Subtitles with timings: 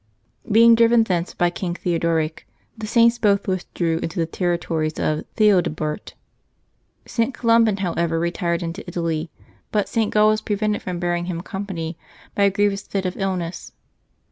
[0.51, 6.15] Being driven thence by King Theodoric, the Saints both withdrew into the territories of Theodebert.
[7.05, 7.35] St.
[7.35, 9.29] Columban, however, retired into Italy,
[9.71, 10.11] but St.
[10.11, 11.99] Gall was prevented from bearing him company
[12.33, 13.73] by a grievous fit of illness.